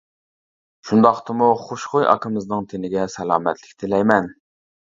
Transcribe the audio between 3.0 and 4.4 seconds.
سالامەتلىك تىلەيمەن.